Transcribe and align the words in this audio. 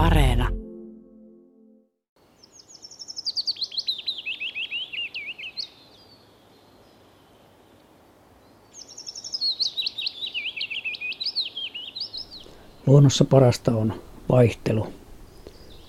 Areena. 0.00 0.48
Luonnossa 12.86 13.24
parasta 13.24 13.72
on 13.72 13.94
vaihtelu. 14.28 14.86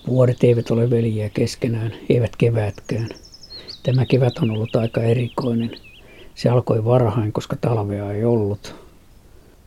Vuodet 0.06 0.44
eivät 0.44 0.70
ole 0.70 0.90
veljiä 0.90 1.30
keskenään, 1.30 1.92
eivät 2.08 2.36
kevätkään. 2.36 3.08
Tämä 3.82 4.06
kevät 4.06 4.38
on 4.38 4.50
ollut 4.50 4.76
aika 4.76 5.02
erikoinen. 5.02 5.70
Se 6.34 6.48
alkoi 6.48 6.84
varhain, 6.84 7.32
koska 7.32 7.56
talvea 7.60 8.12
ei 8.12 8.24
ollut. 8.24 8.81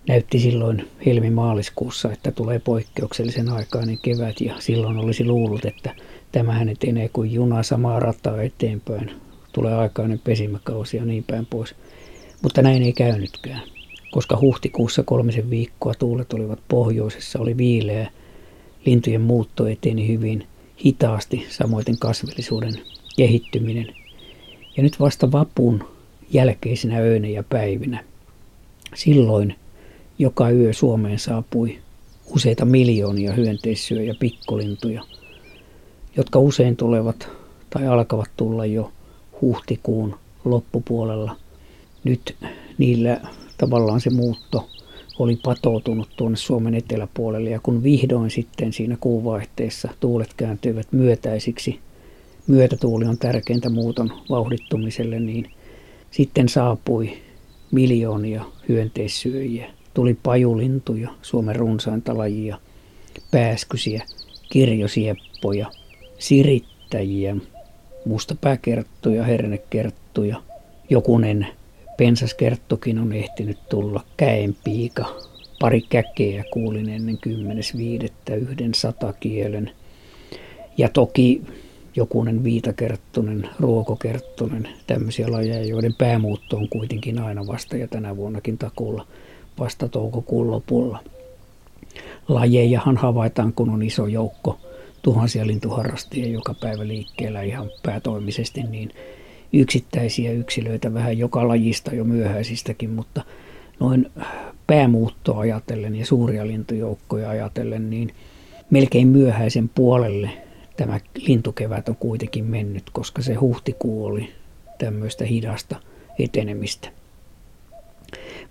Näytti 0.07 0.39
silloin 0.39 0.87
helmi-maaliskuussa, 1.05 2.11
että 2.11 2.31
tulee 2.31 2.59
poikkeuksellisen 2.59 3.49
aikainen 3.49 3.97
kevät 3.97 4.41
ja 4.41 4.55
silloin 4.59 4.97
olisi 4.97 5.25
luullut, 5.25 5.65
että 5.65 5.95
tämähän 6.31 6.69
etenee 6.69 7.09
kuin 7.09 7.33
juna 7.33 7.63
samaa 7.63 7.99
rataa 7.99 8.41
eteenpäin. 8.41 9.11
Tulee 9.53 9.75
aikainen 9.75 10.19
pesimäkausi 10.23 10.97
ja 10.97 11.05
niin 11.05 11.23
päin 11.23 11.45
pois. 11.45 11.75
Mutta 12.41 12.61
näin 12.61 12.83
ei 12.83 12.93
käynytkään. 12.93 13.61
Koska 14.11 14.37
huhtikuussa 14.41 15.03
kolmisen 15.03 15.49
viikkoa 15.49 15.93
tuulet 15.93 16.33
olivat 16.33 16.59
pohjoisessa, 16.67 17.39
oli 17.39 17.57
viileä, 17.57 18.11
lintujen 18.85 19.21
muutto 19.21 19.67
eteni 19.67 20.07
hyvin 20.07 20.47
hitaasti, 20.85 21.45
samoin 21.49 21.85
kasvillisuuden 21.99 22.73
kehittyminen. 23.17 23.95
Ja 24.77 24.83
nyt 24.83 24.99
vasta 24.99 25.31
vapun 25.31 25.83
jälkeisinä 26.31 26.97
öinä 26.97 27.27
ja 27.27 27.43
päivinä. 27.43 28.03
Silloin 28.95 29.55
joka 30.19 30.49
yö 30.49 30.73
Suomeen 30.73 31.19
saapui 31.19 31.79
useita 32.35 32.65
miljoonia 32.65 33.33
hyönteissyöjä 33.33 34.15
pikkulintuja, 34.19 35.03
jotka 36.17 36.39
usein 36.39 36.75
tulevat 36.75 37.29
tai 37.69 37.87
alkavat 37.87 38.29
tulla 38.37 38.65
jo 38.65 38.91
huhtikuun 39.41 40.15
loppupuolella. 40.45 41.35
Nyt 42.03 42.35
niillä 42.77 43.21
tavallaan 43.57 44.01
se 44.01 44.09
muutto 44.09 44.69
oli 45.19 45.39
patoutunut 45.43 46.09
tuonne 46.17 46.37
Suomen 46.37 46.75
eteläpuolelle 46.75 47.49
ja 47.49 47.59
kun 47.59 47.83
vihdoin 47.83 48.31
sitten 48.31 48.73
siinä 48.73 48.97
kuuvaihteessa 48.99 49.89
tuulet 49.99 50.33
kääntyivät 50.37 50.87
myötäisiksi, 50.91 51.79
myötätuuli 52.47 53.05
on 53.05 53.17
tärkeintä 53.17 53.69
muuton 53.69 54.11
vauhdittumiselle, 54.29 55.19
niin 55.19 55.51
sitten 56.11 56.49
saapui 56.49 57.17
miljoonia 57.71 58.45
hyönteissyöjiä. 58.69 59.74
Tuli 59.95 60.17
pajulintuja, 60.23 61.09
Suomen 61.21 61.55
runsainta 61.55 62.17
lajia, 62.17 62.57
pääskysiä, 63.31 64.03
kirjosieppoja, 64.51 65.71
sirittäjiä, 66.19 67.35
mustapääkerttuja, 68.05 69.23
hernekerttuja, 69.23 70.41
jokunen 70.89 71.47
Pensaskerttukin 71.97 72.99
on 72.99 73.13
ehtinyt 73.13 73.57
tulla 73.69 74.03
käenpiika. 74.17 75.05
Pari 75.59 75.81
käkeä 75.81 76.43
kuulin 76.53 76.89
ennen 76.89 77.19
viidettä 77.77 78.35
yhden 78.35 78.73
satakielen. 78.73 79.71
Ja 80.77 80.89
toki 80.89 81.41
jokunen 81.95 82.43
viitakerttunen, 82.43 83.49
ruokokerttunen, 83.59 84.67
tämmöisiä 84.87 85.31
lajeja, 85.31 85.65
joiden 85.65 85.93
päämuutto 85.93 86.57
on 86.57 86.69
kuitenkin 86.69 87.19
aina 87.19 87.47
vasta 87.47 87.77
ja 87.77 87.87
tänä 87.87 88.17
vuonnakin 88.17 88.57
takuulla 88.57 89.07
vasta 89.59 89.87
toukokuun 89.87 90.51
lopulla. 90.51 90.99
Lajejahan 92.27 92.97
havaitaan, 92.97 93.53
kun 93.53 93.69
on 93.69 93.83
iso 93.83 94.07
joukko 94.07 94.59
tuhansia 95.01 95.47
lintuharrastajia 95.47 96.27
joka 96.27 96.53
päivä 96.53 96.87
liikkeellä 96.87 97.41
ihan 97.41 97.69
päätoimisesti, 97.83 98.63
niin 98.63 98.91
yksittäisiä 99.53 100.31
yksilöitä 100.31 100.93
vähän 100.93 101.17
joka 101.17 101.47
lajista 101.47 101.95
jo 101.95 102.03
myöhäisistäkin, 102.03 102.89
mutta 102.89 103.23
noin 103.79 104.11
päämuuttoa 104.67 105.39
ajatellen 105.39 105.95
ja 105.95 106.05
suuria 106.05 106.47
lintujoukkoja 106.47 107.29
ajatellen, 107.29 107.89
niin 107.89 108.13
melkein 108.69 109.07
myöhäisen 109.07 109.69
puolelle 109.69 110.29
tämä 110.77 110.99
lintukevät 111.27 111.89
on 111.89 111.95
kuitenkin 111.95 112.45
mennyt, 112.45 112.83
koska 112.89 113.21
se 113.21 113.33
huhtikuu 113.33 114.05
oli 114.05 114.33
tämmöistä 114.77 115.25
hidasta 115.25 115.75
etenemistä. 116.19 116.89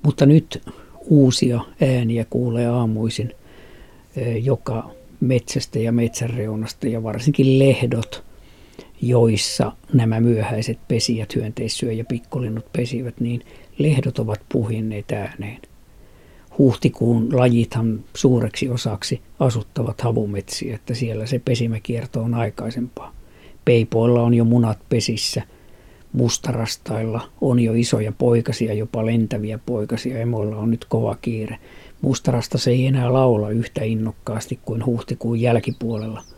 Mutta 0.02 0.26
nyt 0.26 0.62
uusia 1.04 1.60
ääniä 1.96 2.24
kuulee 2.30 2.66
aamuisin 2.66 3.32
joka 4.42 4.90
metsästä 5.20 5.78
ja 5.78 5.92
metsänreunasta 5.92 6.88
ja 6.88 7.02
varsinkin 7.02 7.58
lehdot– 7.58 8.24
joissa 9.02 9.72
nämä 9.92 10.20
myöhäiset 10.20 10.78
pesijät, 10.88 11.34
hyönteissyö 11.34 11.92
ja 11.92 12.04
pikkulinnut 12.04 12.72
pesivät, 12.72 13.20
niin 13.20 13.42
lehdot 13.78 14.18
ovat 14.18 14.40
puhinneet 14.48 15.12
ääneen. 15.12 15.62
Huhtikuun 16.58 17.36
lajithan 17.36 18.04
suureksi 18.16 18.68
osaksi 18.68 19.20
asuttavat 19.38 20.00
havumetsiä, 20.00 20.74
että 20.74 20.94
siellä 20.94 21.26
se 21.26 21.38
pesimäkierto 21.44 22.22
on 22.22 22.34
aikaisempaa. 22.34 23.14
Peipoilla 23.64 24.22
on 24.22 24.34
jo 24.34 24.44
munat 24.44 24.78
pesissä, 24.88 25.42
mustarastailla 26.14 27.28
on 27.40 27.60
jo 27.60 27.72
isoja 27.74 28.12
poikasia, 28.12 28.74
jopa 28.74 29.06
lentäviä 29.06 29.58
poikasia, 29.66 30.18
emoilla 30.18 30.56
on 30.56 30.70
nyt 30.70 30.84
kova 30.84 31.16
kiire. 31.22 31.58
Mustarasta 32.00 32.58
se 32.58 32.70
ei 32.70 32.86
enää 32.86 33.12
laula 33.12 33.50
yhtä 33.50 33.84
innokkaasti 33.84 34.58
kuin 34.64 34.86
huhtikuun 34.86 35.40
jälkipuolella– 35.40 36.22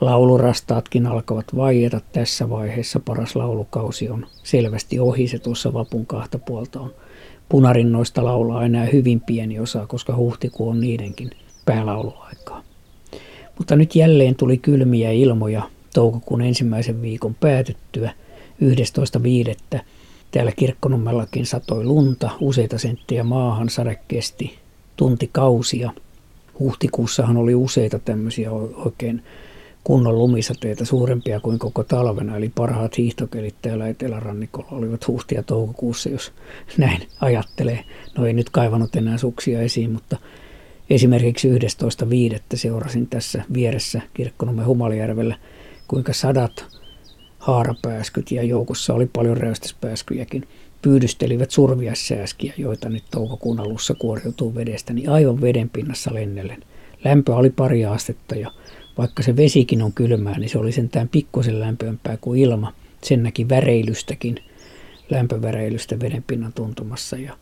Laulurastaatkin 0.00 1.06
alkavat 1.06 1.56
vaieta 1.56 2.00
tässä 2.12 2.50
vaiheessa. 2.50 3.00
Paras 3.00 3.36
laulukausi 3.36 4.08
on 4.08 4.26
selvästi 4.42 5.00
ohi. 5.00 5.28
Se 5.28 5.38
tuossa 5.38 5.72
vapun 5.72 6.06
kahta 6.06 6.38
puolta 6.38 6.80
on. 6.80 6.94
Punarinnoista 7.48 8.24
laulaa 8.24 8.64
enää 8.64 8.84
hyvin 8.84 9.20
pieni 9.20 9.60
osa, 9.60 9.86
koska 9.86 10.16
huhtikuu 10.16 10.68
on 10.68 10.80
niidenkin 10.80 11.30
päälauluaikaa. 11.64 12.62
Mutta 13.58 13.76
nyt 13.76 13.94
jälleen 13.94 14.34
tuli 14.34 14.58
kylmiä 14.58 15.10
ilmoja 15.10 15.62
toukokuun 15.94 16.42
ensimmäisen 16.42 17.02
viikon 17.02 17.34
päätyttyä 17.34 18.12
11.5. 18.62 19.80
Täällä 20.30 20.52
kirkkonummellakin 20.52 21.46
satoi 21.46 21.84
lunta, 21.84 22.30
useita 22.40 22.78
senttiä 22.78 23.24
maahan, 23.24 23.68
sade 23.68 23.98
kesti 24.08 24.58
tuntikausia. 24.96 25.92
Huhtikuussahan 26.58 27.36
oli 27.36 27.54
useita 27.54 27.98
tämmöisiä 27.98 28.52
oikein 28.52 29.22
kunnon 29.84 30.18
lumisateita 30.18 30.84
suurempia 30.84 31.40
kuin 31.40 31.58
koko 31.58 31.84
talvena, 31.84 32.36
eli 32.36 32.48
parhaat 32.54 32.98
hiihtokelit 32.98 33.54
täällä 33.62 33.88
etelärannikolla 33.88 34.68
olivat 34.70 35.08
huhti- 35.08 35.34
ja 35.34 35.42
toukokuussa, 35.42 36.08
jos 36.08 36.32
näin 36.78 37.02
ajattelee. 37.20 37.84
No 38.18 38.26
ei 38.26 38.32
nyt 38.32 38.50
kaivannut 38.50 38.96
enää 38.96 39.18
suksia 39.18 39.60
esiin, 39.60 39.92
mutta 39.92 40.16
esimerkiksi 40.90 41.48
11.5. 41.48 41.56
seurasin 42.54 43.06
tässä 43.06 43.44
vieressä 43.52 44.00
Kirkkonummen 44.14 44.66
Humalijärvellä, 44.66 45.36
kuinka 45.88 46.12
sadat 46.12 46.79
haarapääskyt 47.40 48.30
ja 48.30 48.42
joukossa 48.42 48.94
oli 48.94 49.06
paljon 49.06 49.36
räystäspääskyjäkin 49.36 50.48
pyydystelivät 50.82 51.50
surviassääskiä, 51.50 52.54
joita 52.56 52.88
nyt 52.88 53.04
toukokuun 53.10 53.60
alussa 53.60 53.94
kuoriutuu 53.94 54.54
vedestä, 54.54 54.92
niin 54.92 55.10
aivan 55.10 55.40
veden 55.40 55.70
pinnassa 55.70 56.14
lennellen. 56.14 56.64
Lämpö 57.04 57.34
oli 57.34 57.50
pari 57.50 57.84
astetta 57.84 58.34
ja 58.34 58.52
vaikka 58.98 59.22
se 59.22 59.36
vesikin 59.36 59.82
on 59.82 59.92
kylmää, 59.92 60.38
niin 60.38 60.50
se 60.50 60.58
oli 60.58 60.72
sentään 60.72 61.08
pikkusen 61.08 61.60
lämpöämpää 61.60 62.16
kuin 62.16 62.40
ilma. 62.40 62.72
Sen 63.02 63.22
näki 63.22 63.48
väreilystäkin, 63.48 64.36
lämpöväreilystä 65.10 66.00
vedenpinnan 66.00 66.52
tuntumassa 66.52 67.16
ja 67.16 67.36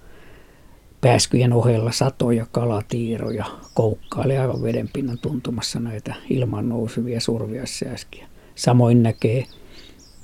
pääskyjen 1.01 1.53
ohella 1.53 1.93
satoja 1.93 2.47
kalatiiroja 2.53 3.45
koukkaili 3.75 4.39
aivan 4.39 4.63
vedenpinnan 4.63 5.19
tuntumassa 5.19 5.81
näitä 5.81 6.15
ilman 6.31 6.69
nousuvia 6.69 7.21
surviassääskiä. 7.21 8.27
Samoin 8.55 9.03
näkee 9.03 9.47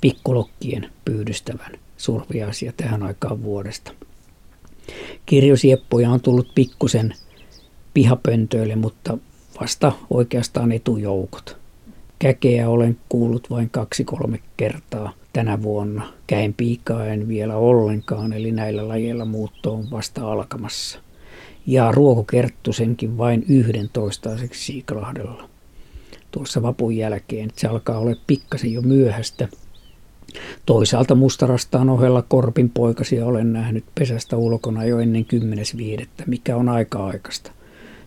pikkulokkien 0.05 0.91
pyydystävän 1.05 1.71
surviaisia 1.97 2.73
tähän 2.77 3.03
aikaan 3.03 3.43
vuodesta. 3.43 3.91
Kirjosieppoja 5.25 6.09
on 6.09 6.21
tullut 6.21 6.51
pikkusen 6.55 7.13
pihapöntöille, 7.93 8.75
mutta 8.75 9.17
vasta 9.61 9.91
oikeastaan 10.09 10.71
etujoukot. 10.71 11.57
Käkeä 12.19 12.69
olen 12.69 12.97
kuullut 13.09 13.49
vain 13.49 13.69
kaksi-kolme 13.69 14.39
kertaa 14.57 15.13
tänä 15.33 15.61
vuonna. 15.61 16.13
Käin 16.27 16.53
piikaa 16.53 17.05
en 17.05 17.27
vielä 17.27 17.55
ollenkaan, 17.55 18.33
eli 18.33 18.51
näillä 18.51 18.87
lajeilla 18.87 19.25
muutto 19.25 19.73
on 19.73 19.91
vasta 19.91 20.31
alkamassa. 20.31 20.99
Ja 21.65 21.91
ruokokerttusenkin 21.91 23.17
vain 23.17 23.45
yhden 23.49 23.89
toistaiseksi 23.93 24.65
Siikalahdella. 24.65 25.49
Tuossa 26.31 26.61
vapun 26.61 26.95
jälkeen, 26.95 27.49
se 27.55 27.67
alkaa 27.67 27.99
olla 27.99 28.15
pikkasen 28.27 28.73
jo 28.73 28.81
myöhäistä. 28.81 29.47
Toisaalta 30.65 31.15
mustarastaan 31.15 31.89
ohella 31.89 32.21
korpin 32.21 32.69
poikasia 32.69 33.25
olen 33.25 33.53
nähnyt 33.53 33.83
pesästä 33.99 34.37
ulkona 34.37 34.85
jo 34.85 34.99
ennen 34.99 35.25
10.5., 35.99 36.05
mikä 36.25 36.55
on 36.55 36.69
aika 36.69 37.05
aikaista 37.05 37.51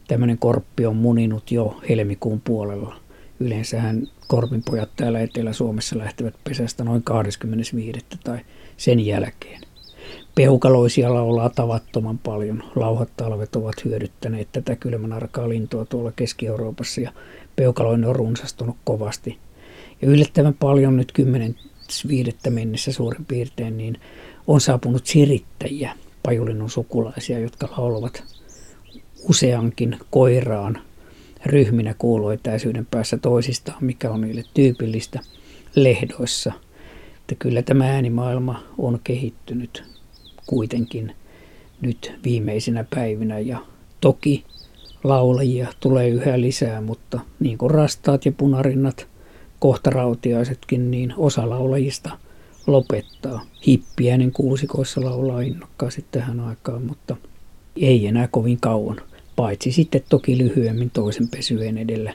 tämmöinen 0.09 0.39
korppi 0.39 0.87
on 0.87 0.97
muninut 0.97 1.51
jo 1.51 1.81
helmikuun 1.89 2.41
puolella. 2.41 2.97
Yleensähän 3.41 4.07
korpinpojat 4.29 4.91
täällä 4.97 5.21
Etelä-Suomessa 5.21 5.99
lähtevät 5.99 6.35
pesästä 6.45 6.85
noin 6.85 7.03
25. 7.03 8.07
tai 8.25 8.39
sen 8.77 9.07
jälkeen. 9.07 9.61
Peukaloisia 10.35 11.15
laulaa 11.15 11.49
tavattoman 11.51 12.19
paljon. 12.19 12.63
Lauhat 12.77 13.09
talvet 13.17 13.57
ovat 13.57 13.85
hyödyttäneet 13.85 14.49
tätä 14.53 14.77
kylmän 14.77 15.13
arkaa 15.13 15.49
lintua 15.49 15.85
tuolla 15.85 16.13
Keski-Euroopassa 16.13 17.01
ja 17.01 17.13
peukaloinen 17.57 18.09
on 18.09 18.17
runsastunut 18.17 18.77
kovasti. 18.85 19.39
Ja 20.03 20.09
yllättävän 20.09 20.55
paljon 20.55 20.97
nyt 20.97 21.13
10.5. 22.07 22.51
mennessä 22.51 22.93
suurin 22.93 23.25
piirtein 23.25 23.77
niin 23.77 24.01
on 24.47 24.61
saapunut 24.61 25.07
sirittäjiä, 25.07 25.95
pajulinnun 26.23 26.71
sukulaisia, 26.71 27.39
jotka 27.39 27.69
laulavat 27.77 28.25
useankin 29.29 29.99
koiraan 30.11 30.79
ryhminä 31.47 31.95
kuuluetäisyyden 31.99 32.87
päässä 32.87 33.17
toisistaan, 33.17 33.85
mikä 33.85 34.11
on 34.11 34.21
niille 34.21 34.45
tyypillistä 34.55 35.21
lehdoissa. 35.75 36.53
Että 37.21 37.35
kyllä 37.39 37.63
tämä 37.63 37.91
äänimaailma 37.93 38.63
on 38.79 39.01
kehittynyt 39.05 39.85
kuitenkin 40.47 41.15
nyt 41.81 42.13
viimeisinä 42.25 42.85
päivinä 42.95 43.39
ja 43.39 43.59
toki 44.01 44.45
laulajia 45.05 45.69
tulee 45.81 46.09
yhä 46.09 46.41
lisää, 46.41 46.81
mutta 46.81 47.21
niin 47.41 47.59
kuin 47.59 47.71
rastaat 47.71 48.25
ja 48.27 48.33
punarinnat, 48.33 49.07
kohta 49.61 49.91
rautiaisetkin, 49.91 50.91
niin 50.91 51.15
osa 51.17 51.51
laulajista 51.51 52.19
lopettaa. 52.67 53.47
Hippiäinen 53.67 54.33
kuusikoissa 54.33 55.05
laulaa 55.05 55.41
innokkaasti 55.41 56.05
tähän 56.11 56.41
aikaan, 56.41 56.83
mutta 56.83 57.17
ei 57.77 58.07
enää 58.07 58.29
kovin 58.29 58.61
kauan 58.61 59.01
paitsi 59.37 59.73
sitten 59.73 60.03
toki 60.09 60.39
lyhyemmin 60.39 60.91
toisen 60.91 61.29
pesyen 61.29 61.79
edellä. 61.79 62.15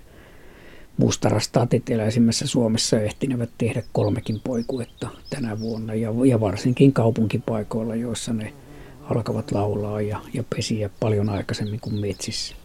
Mustarastaat 0.98 1.74
eteläisimmässä 1.74 2.48
Suomessa 2.48 3.00
ehtinevät 3.00 3.50
tehdä 3.58 3.84
kolmekin 3.92 4.40
poikuetta 4.44 5.10
tänä 5.30 5.60
vuonna 5.60 5.94
ja, 5.94 6.10
ja 6.26 6.40
varsinkin 6.40 6.94
kaupunkipaikoilla, 6.94 7.96
joissa 7.96 8.34
ne 8.34 8.54
alkavat 9.10 9.52
laulaa 9.52 10.02
ja, 10.02 10.20
ja 10.34 10.44
pesiä 10.56 10.90
paljon 11.00 11.30
aikaisemmin 11.30 11.80
kuin 11.80 11.96
metsissä. 11.96 12.56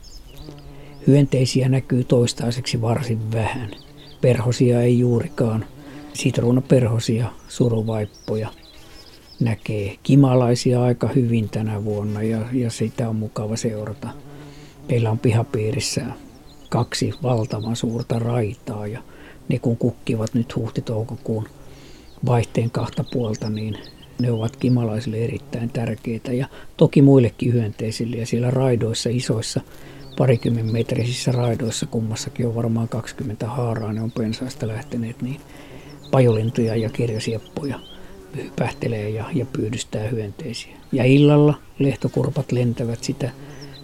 Hyönteisiä 1.07 1.69
näkyy 1.69 2.05
toistaiseksi 2.05 2.81
varsin 2.81 3.33
vähän. 3.33 3.71
Perhosia 4.21 4.83
ei 4.83 4.99
juurikaan. 4.99 5.65
Sitruunaperhosia, 6.13 7.33
suruvaippoja 7.49 8.49
näkee 9.41 9.97
kimalaisia 10.03 10.83
aika 10.83 11.09
hyvin 11.09 11.49
tänä 11.49 11.85
vuonna 11.85 12.23
ja, 12.23 12.39
ja 12.53 12.71
sitä 12.71 13.09
on 13.09 13.17
mukava 13.17 13.57
seurata– 13.57 14.09
Meillä 14.89 15.11
on 15.11 15.19
pihapiirissä 15.19 16.05
kaksi 16.69 17.15
valtavan 17.23 17.77
suurta 17.77 18.19
raitaa 18.19 18.87
ja 18.87 19.03
ne 19.49 19.59
kun 19.59 19.77
kukkivat 19.77 20.35
nyt 20.35 20.57
huhti-toukokuun 20.57 21.49
vaihteen 22.27 22.71
kahta 22.71 23.05
puolta, 23.13 23.51
niin 23.51 23.79
ne 24.19 24.31
ovat 24.31 24.57
kimalaisille 24.57 25.17
erittäin 25.17 25.71
tärkeitä 25.71 26.33
ja 26.33 26.47
toki 26.77 27.03
muillekin 27.03 27.53
hyönteisille. 27.53 28.17
Ja 28.17 28.27
siellä 28.27 28.51
raidoissa, 28.51 29.11
isoissa 29.13 29.61
parikymmen 30.19 30.73
metrisissä 30.73 31.33
raidoissa, 31.33 31.87
kummassakin 31.87 32.47
on 32.47 32.55
varmaan 32.55 32.89
20 32.89 33.47
haaraa, 33.47 33.93
ne 33.93 34.03
on 34.03 34.11
pensaista 34.11 34.69
lähteneet, 34.69 35.23
niin 35.23 35.41
pajolintuja 36.11 36.77
ja 36.77 36.91
kirjasieppoja 36.91 37.81
hypähtelee 38.37 39.11
ja, 39.11 39.25
ja 39.35 39.47
pyydystää 39.53 40.09
hyönteisiä. 40.09 40.77
Ja 40.93 41.05
illalla 41.05 41.55
lehtokurpat 41.79 42.53
lentävät 42.53 43.05
sitä 43.05 43.31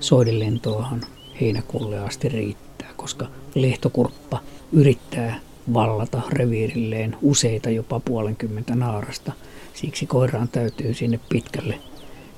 soidenlentoahan 0.00 1.00
heinäkuulle 1.40 1.98
asti 1.98 2.28
riittää, 2.28 2.88
koska 2.96 3.26
lehtokurppa 3.54 4.40
yrittää 4.72 5.40
vallata 5.74 6.20
reviirilleen 6.28 7.16
useita 7.22 7.70
jopa 7.70 8.00
puolenkymmentä 8.00 8.74
naarasta. 8.74 9.32
Siksi 9.74 10.06
koiraan 10.06 10.48
täytyy 10.48 10.94
sinne 10.94 11.20
pitkälle 11.28 11.78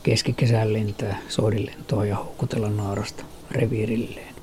keskikesään 0.03 0.73
lentää 0.73 1.19
soidinlentoa 1.29 2.07
ja 2.07 2.17
houkutella 2.17 2.71
naarasta 2.71 3.36
reviirilleen. 3.51 4.35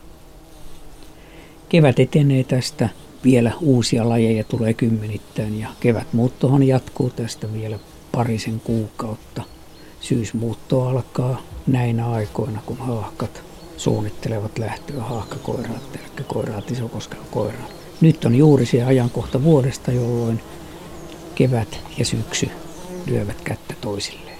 Kevät 1.70 2.00
etenee 2.00 2.44
tästä, 2.44 2.90
vielä 3.24 3.52
uusia 3.62 4.10
lajeja 4.10 4.44
tulee 4.44 4.74
kymmenittäin 4.74 5.60
ja 5.60 5.68
kevätmuuttohan 5.80 6.64
jatkuu 6.64 7.10
tästä 7.10 7.54
vielä 7.54 7.80
parisen 8.12 8.60
kuukautta. 8.60 9.44
Syysmuutto 10.00 10.88
alkaa 10.88 11.42
näinä 11.68 12.10
aikoina, 12.10 12.60
kun 12.66 12.78
haahkat 12.78 13.44
suunnittelevat 13.78 14.60
lähtöä 14.60 15.02
haahkakoiraat, 15.04 15.92
telkkäkoiraat, 15.92 16.72
isokoskella 16.72 17.26
koiraat. 17.32 17.76
Nyt 18.02 18.26
on 18.26 18.36
juuri 18.36 18.66
se 18.66 18.84
ajankohta 18.84 19.44
vuodesta, 19.44 19.92
jolloin 19.92 20.40
kevät 21.36 21.80
ja 21.98 22.06
syksy 22.06 22.50
lyövät 23.06 23.42
kättä 23.42 23.74
toisilleen. 23.82 24.33